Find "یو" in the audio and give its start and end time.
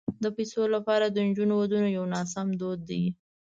1.97-2.05